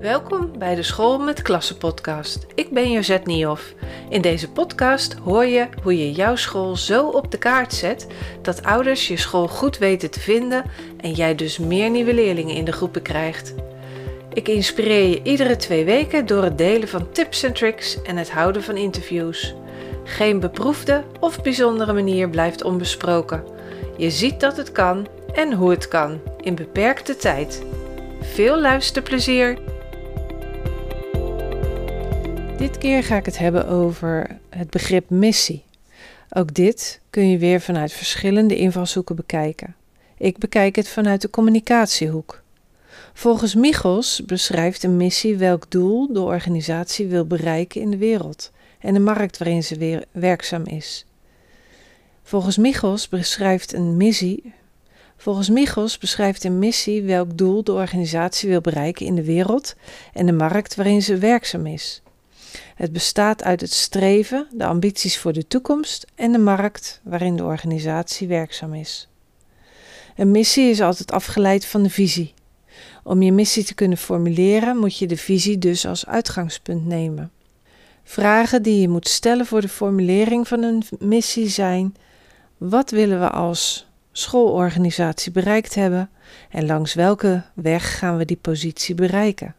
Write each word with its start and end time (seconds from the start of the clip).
Welkom 0.00 0.58
bij 0.58 0.74
de 0.74 0.82
School 0.82 1.18
met 1.18 1.42
Klassen 1.42 1.76
podcast. 1.76 2.46
Ik 2.54 2.70
ben 2.70 2.90
Josette 2.90 3.30
Niehoff. 3.30 3.74
In 4.08 4.20
deze 4.20 4.50
podcast 4.50 5.14
hoor 5.14 5.44
je 5.44 5.68
hoe 5.82 5.98
je 5.98 6.12
jouw 6.12 6.36
school 6.36 6.76
zo 6.76 7.08
op 7.08 7.30
de 7.30 7.38
kaart 7.38 7.74
zet 7.74 8.06
dat 8.42 8.62
ouders 8.62 9.08
je 9.08 9.16
school 9.16 9.48
goed 9.48 9.78
weten 9.78 10.10
te 10.10 10.20
vinden 10.20 10.64
en 11.00 11.12
jij 11.12 11.34
dus 11.34 11.58
meer 11.58 11.90
nieuwe 11.90 12.14
leerlingen 12.14 12.54
in 12.54 12.64
de 12.64 12.72
groepen 12.72 13.02
krijgt. 13.02 13.54
Ik 14.32 14.48
inspireer 14.48 15.08
je 15.08 15.22
iedere 15.22 15.56
twee 15.56 15.84
weken 15.84 16.26
door 16.26 16.42
het 16.42 16.58
delen 16.58 16.88
van 16.88 17.12
tips 17.12 17.42
en 17.42 17.52
tricks 17.52 18.02
en 18.02 18.16
het 18.16 18.30
houden 18.30 18.62
van 18.62 18.76
interviews. 18.76 19.54
Geen 20.04 20.40
beproefde 20.40 21.04
of 21.20 21.42
bijzondere 21.42 21.92
manier 21.92 22.30
blijft 22.30 22.64
onbesproken. 22.64 23.44
Je 23.96 24.10
ziet 24.10 24.40
dat 24.40 24.56
het 24.56 24.72
kan 24.72 25.06
en 25.34 25.52
hoe 25.52 25.70
het 25.70 25.88
kan 25.88 26.20
in 26.40 26.54
beperkte 26.54 27.16
tijd. 27.16 27.62
Veel 28.20 28.60
luisterplezier! 28.60 29.76
Dit 32.58 32.78
keer 32.78 33.04
ga 33.04 33.16
ik 33.16 33.24
het 33.24 33.38
hebben 33.38 33.68
over 33.68 34.38
het 34.50 34.70
begrip 34.70 35.10
missie. 35.10 35.64
Ook 36.30 36.54
dit 36.54 37.00
kun 37.10 37.30
je 37.30 37.38
weer 37.38 37.60
vanuit 37.60 37.92
verschillende 37.92 38.56
invalshoeken 38.56 39.16
bekijken. 39.16 39.74
Ik 40.16 40.38
bekijk 40.38 40.76
het 40.76 40.88
vanuit 40.88 41.20
de 41.20 41.30
communicatiehoek. 41.30 42.42
Volgens 43.12 43.54
Michels 43.54 44.24
beschrijft 44.24 44.82
een 44.82 44.96
missie 44.96 45.36
welk 45.36 45.70
doel 45.70 46.12
de 46.12 46.20
organisatie 46.20 47.06
wil 47.06 47.26
bereiken 47.26 47.80
in 47.80 47.90
de 47.90 47.96
wereld 47.96 48.50
en 48.80 48.94
de 48.94 49.00
markt 49.00 49.38
waarin 49.38 49.62
ze 49.64 50.06
werkzaam 50.12 50.64
is. 50.64 51.06
Volgens 52.22 52.56
Michels 52.56 53.08
beschrijft 53.08 53.72
een 53.72 53.96
missie. 53.96 54.52
Volgens 55.16 55.48
Michels 55.48 55.98
beschrijft 55.98 56.44
een 56.44 56.58
missie 56.58 57.02
welk 57.02 57.38
doel 57.38 57.64
de 57.64 57.72
organisatie 57.72 58.48
wil 58.48 58.60
bereiken 58.60 59.06
in 59.06 59.14
de 59.14 59.24
wereld 59.24 59.74
en 60.12 60.26
de 60.26 60.32
markt 60.32 60.74
waarin 60.74 61.02
ze 61.02 61.16
werkzaam 61.16 61.66
is. 61.66 62.02
Het 62.74 62.92
bestaat 62.92 63.44
uit 63.44 63.60
het 63.60 63.72
streven, 63.72 64.46
de 64.52 64.64
ambities 64.64 65.18
voor 65.18 65.32
de 65.32 65.46
toekomst 65.46 66.06
en 66.14 66.32
de 66.32 66.38
markt 66.38 67.00
waarin 67.04 67.36
de 67.36 67.44
organisatie 67.44 68.28
werkzaam 68.28 68.74
is. 68.74 69.08
Een 70.16 70.30
missie 70.30 70.70
is 70.70 70.80
altijd 70.80 71.12
afgeleid 71.12 71.64
van 71.64 71.82
de 71.82 71.90
visie. 71.90 72.34
Om 73.04 73.22
je 73.22 73.32
missie 73.32 73.64
te 73.64 73.74
kunnen 73.74 73.98
formuleren 73.98 74.76
moet 74.76 74.98
je 74.98 75.06
de 75.06 75.16
visie 75.16 75.58
dus 75.58 75.86
als 75.86 76.06
uitgangspunt 76.06 76.86
nemen. 76.86 77.30
Vragen 78.04 78.62
die 78.62 78.80
je 78.80 78.88
moet 78.88 79.08
stellen 79.08 79.46
voor 79.46 79.60
de 79.60 79.68
formulering 79.68 80.48
van 80.48 80.62
een 80.62 80.82
missie 80.98 81.48
zijn: 81.48 81.94
wat 82.56 82.90
willen 82.90 83.20
we 83.20 83.30
als 83.30 83.86
schoolorganisatie 84.12 85.32
bereikt 85.32 85.74
hebben 85.74 86.10
en 86.50 86.66
langs 86.66 86.94
welke 86.94 87.42
weg 87.54 87.98
gaan 87.98 88.16
we 88.16 88.24
die 88.24 88.38
positie 88.40 88.94
bereiken? 88.94 89.54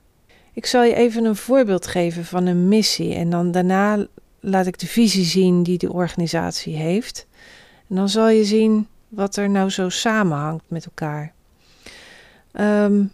Ik 0.54 0.66
zal 0.66 0.84
je 0.84 0.94
even 0.94 1.26
een 1.26 1.36
voorbeeld 1.36 1.88
geven 1.88 2.26
van 2.26 2.46
een 2.46 2.68
missie 2.68 3.14
en 3.14 3.30
dan 3.30 3.52
daarna 3.52 4.08
laat 4.40 4.66
ik 4.66 4.80
de 4.80 4.88
visie 4.88 5.26
zien 5.26 5.64
die 5.64 5.78
de 5.78 5.94
organisatie 5.94 6.76
heeft. 6.76 7.28
En 7.90 7.96
dan 7.96 8.10
zal 8.10 8.30
je 8.30 8.46
zien 8.46 8.88
wat 9.08 9.36
er 9.36 9.50
nou 9.50 9.70
zo 9.70 9.90
samenhangt 9.90 10.64
met 10.68 10.86
elkaar. 10.86 11.34
Um, 12.60 13.12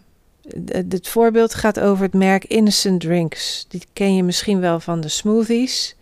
het 0.66 1.08
voorbeeld 1.08 1.54
gaat 1.54 1.80
over 1.80 2.04
het 2.04 2.14
merk 2.14 2.44
Innocent 2.44 3.00
Drinks. 3.00 3.66
Die 3.68 3.82
ken 3.92 4.16
je 4.16 4.22
misschien 4.22 4.60
wel 4.60 4.80
van 4.80 5.00
de 5.00 5.08
smoothies. 5.08 5.96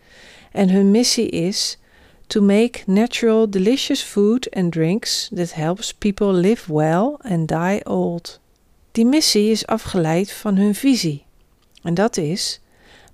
En 0.51 0.69
hun 0.69 0.91
missie 0.91 1.29
is 1.29 1.77
to 2.27 2.41
make 2.41 2.79
natural 2.85 3.49
delicious 3.49 4.01
food 4.01 4.55
and 4.55 4.71
drinks 4.71 5.29
that 5.35 5.53
helps 5.53 5.93
people 5.93 6.33
live 6.33 6.73
well 6.73 7.15
and 7.21 7.47
die 7.47 7.85
old. 7.85 8.39
Die 8.91 9.05
missie 9.05 9.51
is 9.51 9.65
afgeleid 9.65 10.31
van 10.31 10.55
hun 10.55 10.75
visie. 10.75 11.24
En 11.85 11.93
dat 11.93 12.17
is 12.17 12.61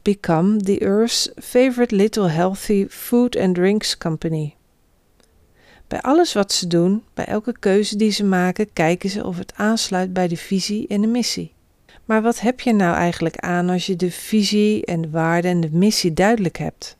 Become 0.01 0.57
the 0.57 0.79
Earth's 0.79 1.29
favorite 1.35 1.95
little 1.95 2.27
healthy 2.27 2.85
food 2.89 3.37
and 3.37 3.55
drinks 3.55 3.97
company. 3.97 4.55
Bij 5.87 6.01
alles 6.01 6.33
wat 6.33 6.51
ze 6.51 6.67
doen, 6.67 7.03
bij 7.13 7.25
elke 7.25 7.53
keuze 7.59 7.95
die 7.95 8.11
ze 8.11 8.23
maken, 8.23 8.73
kijken 8.73 9.09
ze 9.09 9.25
of 9.25 9.37
het 9.37 9.53
aansluit 9.55 10.13
bij 10.13 10.27
de 10.27 10.37
visie 10.37 10.87
en 10.87 11.01
de 11.01 11.07
missie. 11.07 11.53
Maar 12.05 12.21
wat 12.21 12.39
heb 12.39 12.59
je 12.59 12.73
nou 12.73 12.95
eigenlijk 12.95 13.37
aan 13.37 13.69
als 13.69 13.85
je 13.85 13.95
de 13.95 14.11
visie 14.11 14.85
en 14.85 15.01
de 15.01 15.09
waarde 15.09 15.47
en 15.47 15.61
de 15.61 15.69
missie 15.71 16.13
duidelijk 16.13 16.57
hebt? 16.57 16.97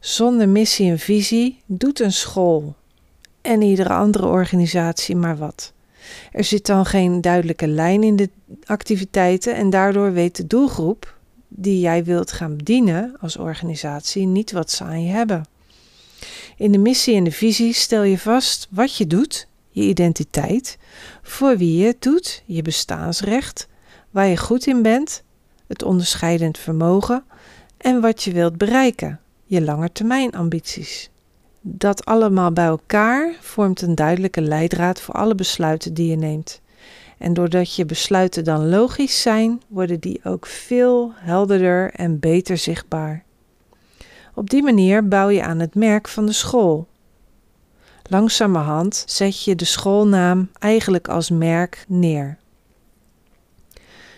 Zonder 0.00 0.48
missie 0.48 0.90
en 0.90 0.98
visie 0.98 1.62
doet 1.66 2.00
een 2.00 2.12
school 2.12 2.74
en 3.40 3.62
iedere 3.62 3.92
andere 3.92 4.26
organisatie 4.26 5.16
maar 5.16 5.36
wat. 5.36 5.72
Er 6.32 6.44
zit 6.44 6.66
dan 6.66 6.86
geen 6.86 7.20
duidelijke 7.20 7.66
lijn 7.66 8.02
in 8.02 8.16
de 8.16 8.30
activiteiten 8.64 9.54
en 9.54 9.70
daardoor 9.70 10.12
weet 10.12 10.36
de 10.36 10.46
doelgroep 10.46 11.14
die 11.48 11.80
jij 11.80 12.04
wilt 12.04 12.32
gaan 12.32 12.56
bedienen 12.56 13.16
als 13.20 13.36
organisatie 13.36 14.26
niet 14.26 14.52
wat 14.52 14.70
ze 14.70 14.84
aan 14.84 15.04
je 15.04 15.12
hebben. 15.12 15.46
In 16.56 16.72
de 16.72 16.78
missie 16.78 17.16
en 17.16 17.24
de 17.24 17.32
visie 17.32 17.72
stel 17.72 18.02
je 18.02 18.18
vast 18.18 18.66
wat 18.70 18.96
je 18.96 19.06
doet, 19.06 19.48
je 19.70 19.82
identiteit, 19.82 20.78
voor 21.22 21.56
wie 21.56 21.78
je 21.78 21.86
het 21.86 22.02
doet, 22.02 22.42
je 22.46 22.62
bestaansrecht, 22.62 23.68
waar 24.10 24.26
je 24.26 24.36
goed 24.36 24.66
in 24.66 24.82
bent, 24.82 25.22
het 25.66 25.82
onderscheidend 25.82 26.58
vermogen 26.58 27.24
en 27.76 28.00
wat 28.00 28.22
je 28.22 28.32
wilt 28.32 28.56
bereiken, 28.56 29.20
je 29.44 29.62
langetermijnambities. 29.62 31.10
Dat 31.68 32.04
allemaal 32.04 32.52
bij 32.52 32.66
elkaar 32.66 33.34
vormt 33.40 33.82
een 33.82 33.94
duidelijke 33.94 34.40
leidraad 34.40 35.00
voor 35.00 35.14
alle 35.14 35.34
besluiten 35.34 35.94
die 35.94 36.10
je 36.10 36.16
neemt. 36.16 36.60
En 37.18 37.34
doordat 37.34 37.74
je 37.74 37.84
besluiten 37.84 38.44
dan 38.44 38.68
logisch 38.68 39.22
zijn, 39.22 39.62
worden 39.68 40.00
die 40.00 40.20
ook 40.24 40.46
veel 40.46 41.12
helderder 41.14 41.90
en 41.92 42.18
beter 42.18 42.58
zichtbaar. 42.58 43.24
Op 44.34 44.50
die 44.50 44.62
manier 44.62 45.08
bouw 45.08 45.28
je 45.28 45.42
aan 45.42 45.58
het 45.58 45.74
merk 45.74 46.08
van 46.08 46.26
de 46.26 46.32
school. 46.32 46.86
Langzamerhand 48.02 49.04
zet 49.06 49.44
je 49.44 49.54
de 49.54 49.64
schoolnaam 49.64 50.50
eigenlijk 50.58 51.08
als 51.08 51.30
merk 51.30 51.84
neer. 51.88 52.38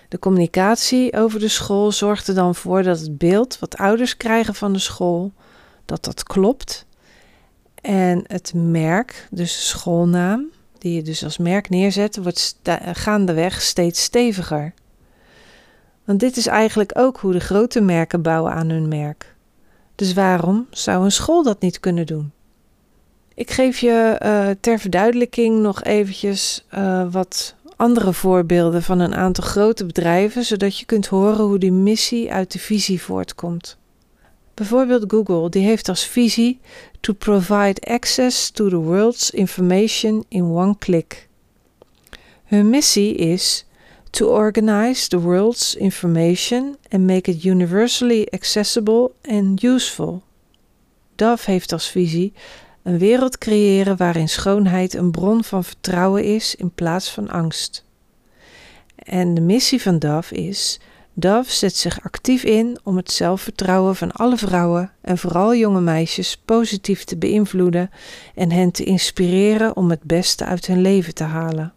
De 0.08 0.18
communicatie 0.18 1.12
over 1.12 1.40
de 1.40 1.48
school 1.48 1.92
zorgt 1.92 2.28
er 2.28 2.34
dan 2.34 2.54
voor 2.54 2.82
dat 2.82 3.00
het 3.00 3.18
beeld 3.18 3.58
wat 3.58 3.76
ouders 3.76 4.16
krijgen 4.16 4.54
van 4.54 4.72
de 4.72 4.78
school, 4.78 5.32
dat 5.84 6.04
dat 6.04 6.22
klopt. 6.22 6.86
En 7.80 8.24
het 8.26 8.52
merk, 8.54 9.28
dus 9.30 9.68
schoolnaam, 9.68 10.44
die 10.78 10.94
je 10.94 11.02
dus 11.02 11.24
als 11.24 11.38
merk 11.38 11.68
neerzet, 11.68 12.16
wordt 12.16 12.56
gaandeweg 12.92 13.62
steeds 13.62 14.02
steviger. 14.02 14.72
Want 16.04 16.20
dit 16.20 16.36
is 16.36 16.46
eigenlijk 16.46 16.92
ook 16.94 17.18
hoe 17.18 17.32
de 17.32 17.40
grote 17.40 17.80
merken 17.80 18.22
bouwen 18.22 18.52
aan 18.52 18.68
hun 18.68 18.88
merk. 18.88 19.34
Dus 19.94 20.12
waarom 20.12 20.66
zou 20.70 21.04
een 21.04 21.12
school 21.12 21.42
dat 21.42 21.60
niet 21.60 21.80
kunnen 21.80 22.06
doen? 22.06 22.32
Ik 23.34 23.50
geef 23.50 23.78
je 23.78 24.20
uh, 24.22 24.48
ter 24.60 24.78
verduidelijking 24.78 25.60
nog 25.60 25.82
eventjes 25.82 26.64
uh, 26.74 27.12
wat 27.12 27.54
andere 27.76 28.12
voorbeelden 28.12 28.82
van 28.82 29.00
een 29.00 29.14
aantal 29.14 29.44
grote 29.44 29.86
bedrijven, 29.86 30.44
zodat 30.44 30.78
je 30.78 30.86
kunt 30.86 31.06
horen 31.06 31.44
hoe 31.44 31.58
die 31.58 31.72
missie 31.72 32.32
uit 32.32 32.52
de 32.52 32.58
visie 32.58 33.02
voortkomt. 33.02 33.78
Bijvoorbeeld 34.58 35.04
Google, 35.08 35.50
die 35.50 35.64
heeft 35.64 35.88
als 35.88 36.04
visie 36.04 36.60
to 37.00 37.12
provide 37.12 37.80
access 37.80 38.50
to 38.50 38.68
the 38.68 38.76
world's 38.76 39.30
information 39.30 40.24
in 40.28 40.42
one 40.42 40.78
click. 40.78 41.28
Hun 42.44 42.70
missie 42.70 43.14
is 43.14 43.66
to 44.10 44.26
organize 44.26 45.08
the 45.08 45.20
world's 45.20 45.74
information 45.74 46.76
and 46.90 47.06
make 47.06 47.30
it 47.30 47.44
universally 47.44 48.26
accessible 48.30 49.10
and 49.28 49.62
useful. 49.62 50.22
Dove 51.14 51.50
heeft 51.50 51.72
als 51.72 51.88
visie 51.88 52.32
een 52.82 52.98
wereld 52.98 53.38
creëren 53.38 53.96
waarin 53.96 54.28
schoonheid 54.28 54.94
een 54.94 55.10
bron 55.10 55.44
van 55.44 55.64
vertrouwen 55.64 56.24
is 56.24 56.54
in 56.54 56.70
plaats 56.70 57.10
van 57.10 57.28
angst. 57.28 57.84
En 58.96 59.34
de 59.34 59.40
missie 59.40 59.82
van 59.82 59.98
Dove 59.98 60.34
is: 60.34 60.80
Dove 61.20 61.52
zet 61.52 61.76
zich 61.76 62.02
actief 62.02 62.44
in 62.44 62.78
om 62.82 62.96
het 62.96 63.10
zelfvertrouwen 63.10 63.96
van 63.96 64.12
alle 64.12 64.36
vrouwen 64.36 64.92
en 65.00 65.18
vooral 65.18 65.54
jonge 65.54 65.80
meisjes 65.80 66.36
positief 66.44 67.04
te 67.04 67.16
beïnvloeden 67.16 67.90
en 68.34 68.52
hen 68.52 68.70
te 68.70 68.84
inspireren 68.84 69.76
om 69.76 69.90
het 69.90 70.02
beste 70.02 70.44
uit 70.44 70.66
hun 70.66 70.80
leven 70.80 71.14
te 71.14 71.24
halen. 71.24 71.72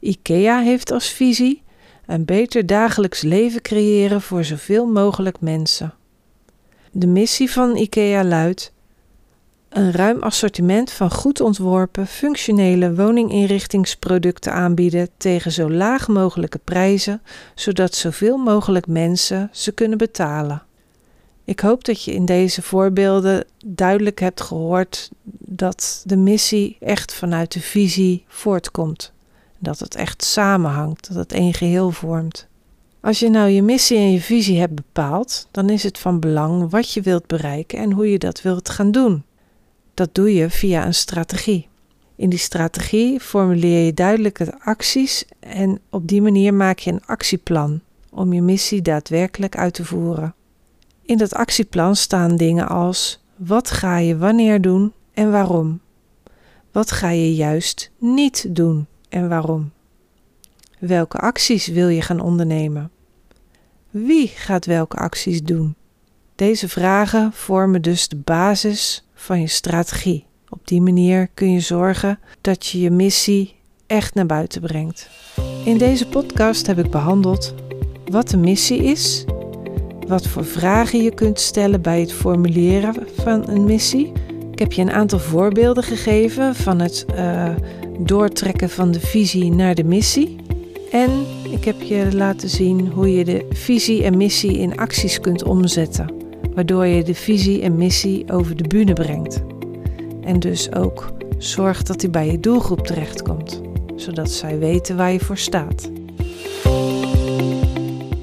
IKEA 0.00 0.60
heeft 0.60 0.90
als 0.90 1.08
visie 1.08 1.62
een 2.06 2.24
beter 2.24 2.66
dagelijks 2.66 3.22
leven 3.22 3.62
creëren 3.62 4.20
voor 4.20 4.44
zoveel 4.44 4.86
mogelijk 4.86 5.40
mensen. 5.40 5.94
De 6.92 7.06
missie 7.06 7.50
van 7.50 7.76
IKEA 7.76 8.24
luidt: 8.24 8.72
een 9.70 9.92
ruim 9.92 10.22
assortiment 10.22 10.90
van 10.90 11.10
goed 11.10 11.40
ontworpen, 11.40 12.06
functionele 12.06 12.94
woninginrichtingsproducten 12.94 14.52
aanbieden 14.52 15.08
tegen 15.16 15.52
zo 15.52 15.70
laag 15.70 16.08
mogelijke 16.08 16.58
prijzen, 16.58 17.22
zodat 17.54 17.94
zoveel 17.94 18.36
mogelijk 18.36 18.86
mensen 18.86 19.48
ze 19.52 19.72
kunnen 19.72 19.98
betalen. 19.98 20.62
Ik 21.44 21.60
hoop 21.60 21.84
dat 21.84 22.02
je 22.02 22.12
in 22.14 22.24
deze 22.24 22.62
voorbeelden 22.62 23.44
duidelijk 23.64 24.20
hebt 24.20 24.40
gehoord 24.40 25.10
dat 25.38 26.02
de 26.06 26.16
missie 26.16 26.76
echt 26.80 27.14
vanuit 27.14 27.52
de 27.52 27.60
visie 27.60 28.24
voortkomt. 28.28 29.12
Dat 29.58 29.78
het 29.78 29.94
echt 29.94 30.24
samenhangt, 30.24 31.08
dat 31.08 31.16
het 31.16 31.32
één 31.32 31.54
geheel 31.54 31.90
vormt. 31.90 32.46
Als 33.00 33.18
je 33.18 33.30
nou 33.30 33.48
je 33.48 33.62
missie 33.62 33.96
en 33.96 34.12
je 34.12 34.20
visie 34.20 34.58
hebt 34.58 34.74
bepaald, 34.74 35.46
dan 35.50 35.70
is 35.70 35.82
het 35.82 35.98
van 35.98 36.20
belang 36.20 36.70
wat 36.70 36.92
je 36.92 37.00
wilt 37.00 37.26
bereiken 37.26 37.78
en 37.78 37.92
hoe 37.92 38.10
je 38.10 38.18
dat 38.18 38.42
wilt 38.42 38.68
gaan 38.68 38.90
doen. 38.90 39.24
Dat 40.00 40.14
doe 40.14 40.34
je 40.34 40.50
via 40.50 40.86
een 40.86 40.94
strategie. 40.94 41.68
In 42.16 42.28
die 42.28 42.38
strategie 42.38 43.20
formuleer 43.20 43.84
je 43.84 43.94
duidelijke 43.94 44.54
acties 44.58 45.24
en 45.40 45.80
op 45.90 46.08
die 46.08 46.22
manier 46.22 46.54
maak 46.54 46.78
je 46.78 46.90
een 46.92 47.04
actieplan 47.06 47.80
om 48.10 48.32
je 48.32 48.42
missie 48.42 48.82
daadwerkelijk 48.82 49.56
uit 49.56 49.74
te 49.74 49.84
voeren. 49.84 50.34
In 51.02 51.18
dat 51.18 51.34
actieplan 51.34 51.96
staan 51.96 52.36
dingen 52.36 52.68
als 52.68 53.24
wat 53.36 53.70
ga 53.70 53.96
je 53.96 54.16
wanneer 54.16 54.60
doen 54.60 54.92
en 55.14 55.30
waarom? 55.30 55.80
Wat 56.72 56.90
ga 56.90 57.08
je 57.08 57.34
juist 57.34 57.90
niet 57.98 58.54
doen 58.56 58.86
en 59.08 59.28
waarom? 59.28 59.70
Welke 60.78 61.18
acties 61.18 61.66
wil 61.66 61.88
je 61.88 62.02
gaan 62.02 62.20
ondernemen? 62.20 62.90
Wie 63.90 64.28
gaat 64.28 64.66
welke 64.66 64.96
acties 64.96 65.42
doen? 65.42 65.74
Deze 66.34 66.68
vragen 66.68 67.32
vormen 67.32 67.82
dus 67.82 68.08
de 68.08 68.16
basis 68.16 69.04
van 69.20 69.40
je 69.40 69.46
strategie. 69.46 70.24
Op 70.48 70.60
die 70.64 70.80
manier 70.80 71.28
kun 71.34 71.52
je 71.52 71.60
zorgen 71.60 72.18
dat 72.40 72.66
je 72.66 72.80
je 72.80 72.90
missie 72.90 73.54
echt 73.86 74.14
naar 74.14 74.26
buiten 74.26 74.60
brengt. 74.60 75.08
In 75.64 75.78
deze 75.78 76.08
podcast 76.08 76.66
heb 76.66 76.78
ik 76.78 76.90
behandeld 76.90 77.54
wat 78.10 78.28
de 78.28 78.36
missie 78.36 78.84
is, 78.84 79.24
wat 80.06 80.26
voor 80.26 80.44
vragen 80.44 81.02
je 81.02 81.14
kunt 81.14 81.40
stellen 81.40 81.82
bij 81.82 82.00
het 82.00 82.12
formuleren 82.12 82.94
van 83.16 83.48
een 83.48 83.64
missie. 83.64 84.12
Ik 84.52 84.58
heb 84.58 84.72
je 84.72 84.82
een 84.82 84.92
aantal 84.92 85.18
voorbeelden 85.18 85.82
gegeven 85.84 86.54
van 86.54 86.80
het 86.80 87.06
uh, 87.14 87.48
doortrekken 87.98 88.70
van 88.70 88.90
de 88.90 89.00
visie 89.00 89.52
naar 89.52 89.74
de 89.74 89.84
missie. 89.84 90.36
En 90.90 91.10
ik 91.50 91.64
heb 91.64 91.82
je 91.82 92.08
laten 92.12 92.48
zien 92.48 92.86
hoe 92.86 93.14
je 93.14 93.24
de 93.24 93.46
visie 93.50 94.04
en 94.04 94.16
missie 94.16 94.58
in 94.58 94.76
acties 94.76 95.20
kunt 95.20 95.42
omzetten, 95.42 96.14
waardoor 96.54 96.86
je 96.86 97.02
de 97.02 97.14
visie 97.14 97.62
en 97.62 97.76
missie 97.76 98.32
over 98.32 98.56
de 98.56 98.68
bühne 98.68 98.92
brengt. 98.92 99.42
En 100.22 100.40
dus 100.40 100.74
ook 100.74 101.12
zorgt 101.38 101.86
dat 101.86 102.00
hij 102.00 102.10
bij 102.10 102.26
je 102.26 102.40
doelgroep 102.40 102.86
terechtkomt, 102.86 103.60
zodat 103.96 104.30
zij 104.30 104.58
weten 104.58 104.96
waar 104.96 105.12
je 105.12 105.20
voor 105.20 105.38
staat. 105.38 105.90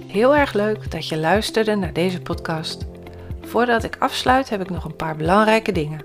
Heel 0.07 0.35
erg 0.35 0.53
leuk 0.53 0.91
dat 0.91 1.07
je 1.07 1.17
luisterde 1.17 1.75
naar 1.75 1.93
deze 1.93 2.21
podcast. 2.21 2.85
Voordat 3.41 3.83
ik 3.83 3.95
afsluit 3.99 4.49
heb 4.49 4.61
ik 4.61 4.69
nog 4.69 4.85
een 4.85 4.95
paar 4.95 5.15
belangrijke 5.15 5.71
dingen. 5.71 6.01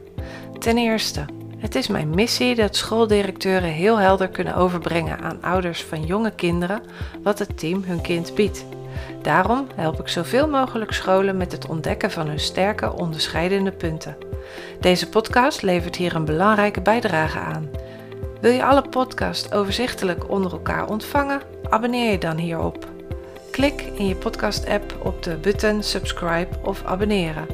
Ten 0.58 0.78
eerste, 0.78 1.24
het 1.58 1.74
is 1.74 1.86
mijn 1.86 2.10
missie 2.10 2.54
dat 2.54 2.76
schooldirecteuren 2.76 3.70
heel 3.70 3.98
helder 3.98 4.28
kunnen 4.28 4.54
overbrengen 4.54 5.20
aan 5.20 5.42
ouders 5.42 5.82
van 5.82 6.06
jonge 6.06 6.30
kinderen 6.34 6.82
wat 7.22 7.38
het 7.38 7.58
team 7.58 7.82
hun 7.86 8.00
kind 8.00 8.34
biedt. 8.34 8.64
Daarom 9.22 9.66
help 9.74 10.00
ik 10.00 10.08
zoveel 10.08 10.48
mogelijk 10.48 10.92
scholen 10.92 11.36
met 11.36 11.52
het 11.52 11.66
ontdekken 11.66 12.10
van 12.10 12.26
hun 12.26 12.40
sterke 12.40 12.92
onderscheidende 12.92 13.72
punten. 13.72 14.16
Deze 14.80 15.08
podcast 15.08 15.62
levert 15.62 15.96
hier 15.96 16.14
een 16.14 16.24
belangrijke 16.24 16.80
bijdrage 16.80 17.38
aan. 17.38 17.70
Wil 18.40 18.52
je 18.52 18.64
alle 18.64 18.88
podcasts 18.88 19.52
overzichtelijk 19.52 20.30
onder 20.30 20.52
elkaar 20.52 20.88
ontvangen? 20.88 21.40
Abonneer 21.68 22.10
je 22.10 22.18
dan 22.18 22.36
hierop. 22.36 22.86
Klik 23.50 23.80
in 23.80 24.06
je 24.06 24.16
podcast-app 24.16 24.96
op 25.02 25.22
de 25.22 25.36
button 25.36 25.82
subscribe 25.82 26.48
of 26.62 26.84
abonneren. 26.84 27.46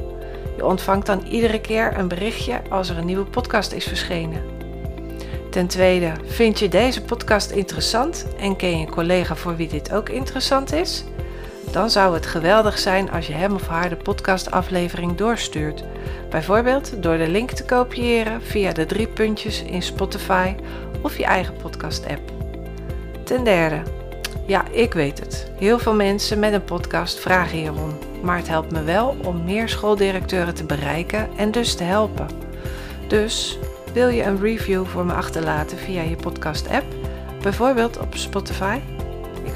Je 0.57 0.65
ontvangt 0.65 1.05
dan 1.05 1.25
iedere 1.25 1.61
keer 1.61 1.97
een 1.97 2.07
berichtje 2.07 2.61
als 2.69 2.89
er 2.89 2.97
een 2.97 3.05
nieuwe 3.05 3.25
podcast 3.25 3.71
is 3.71 3.85
verschenen. 3.85 4.41
Ten 5.49 5.67
tweede, 5.67 6.11
vind 6.25 6.59
je 6.59 6.67
deze 6.67 7.01
podcast 7.01 7.51
interessant 7.51 8.25
en 8.39 8.55
ken 8.55 8.69
je 8.69 8.85
een 8.85 8.91
collega 8.91 9.35
voor 9.35 9.55
wie 9.55 9.67
dit 9.67 9.93
ook 9.93 10.09
interessant 10.09 10.73
is? 10.73 11.03
Dan 11.71 11.89
zou 11.89 12.13
het 12.13 12.25
geweldig 12.25 12.77
zijn 12.77 13.11
als 13.11 13.27
je 13.27 13.33
hem 13.33 13.53
of 13.53 13.67
haar 13.67 13.89
de 13.89 13.95
podcastaflevering 13.95 15.15
doorstuurt. 15.15 15.83
Bijvoorbeeld 16.29 17.03
door 17.03 17.17
de 17.17 17.27
link 17.27 17.51
te 17.51 17.65
kopiëren 17.65 18.41
via 18.41 18.73
de 18.73 18.85
drie 18.85 19.07
puntjes 19.07 19.63
in 19.63 19.81
Spotify 19.81 20.55
of 21.01 21.17
je 21.17 21.25
eigen 21.25 21.53
podcast-app. 21.61 22.31
Ten 23.23 23.43
derde, 23.43 23.81
ja, 24.45 24.67
ik 24.71 24.93
weet 24.93 25.19
het. 25.19 25.51
Heel 25.57 25.79
veel 25.79 25.95
mensen 25.95 26.39
met 26.39 26.53
een 26.53 26.63
podcast 26.63 27.19
vragen 27.19 27.57
hierom. 27.57 27.97
Maar 28.21 28.37
het 28.37 28.47
helpt 28.47 28.71
me 28.71 28.83
wel 28.83 29.15
om 29.23 29.43
meer 29.43 29.69
schooldirecteuren 29.69 30.53
te 30.53 30.63
bereiken 30.63 31.29
en 31.37 31.51
dus 31.51 31.75
te 31.75 31.83
helpen. 31.83 32.27
Dus 33.07 33.59
wil 33.93 34.07
je 34.07 34.23
een 34.23 34.41
review 34.41 34.85
voor 34.85 35.05
me 35.05 35.13
achterlaten 35.13 35.77
via 35.77 36.01
je 36.01 36.15
podcast-app, 36.15 36.85
bijvoorbeeld 37.41 37.99
op 37.99 38.15
Spotify? 38.15 38.79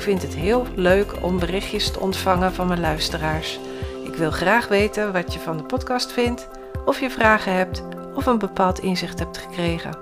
Ik 0.04 0.10
vind 0.10 0.22
het 0.22 0.36
heel 0.36 0.66
leuk 0.76 1.14
om 1.22 1.40
berichtjes 1.40 1.92
te 1.92 2.00
ontvangen 2.00 2.54
van 2.54 2.68
mijn 2.68 2.80
luisteraars. 2.80 3.60
Ik 4.04 4.16
wil 4.16 4.32
graag 4.32 4.68
weten 4.68 5.14
wat 5.14 5.34
je 5.34 5.40
van 5.40 5.58
de 5.58 5.64
podcast 5.64 6.12
vindt, 6.12 6.48
of 6.86 7.00
je 7.00 7.10
vragen 7.10 7.54
hebt 7.54 7.84
of 8.16 8.26
een 8.26 8.38
bepaald 8.38 8.80
inzicht 8.80 9.20
hebt 9.20 9.38
gekregen. 9.38 9.98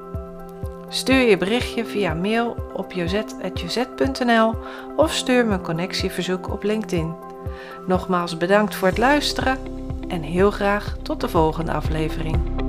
Stuur 0.89 1.30
je 1.30 1.38
berichtje 1.38 1.86
via 1.86 2.13
mail 2.13 2.56
op 2.74 2.92
jozet.jozet.nl 2.92 4.56
of 4.95 5.13
stuur 5.13 5.45
me 5.45 5.53
een 5.53 5.62
connectieverzoek 5.62 6.51
op 6.51 6.63
LinkedIn. 6.63 7.15
Nogmaals 7.88 8.38
bedankt 8.38 8.75
voor 8.75 8.88
het 8.88 8.97
luisteren 8.97 9.57
en 10.07 10.21
heel 10.21 10.51
graag 10.51 10.95
tot 11.01 11.21
de 11.21 11.30
volgende 11.30 11.71
aflevering. 11.71 12.61